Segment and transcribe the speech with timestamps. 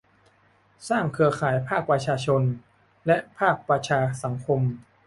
[0.89, 2.41] สร้างเครือข่ายภาคประชาชน
[3.07, 4.61] และภาคประชาสังคม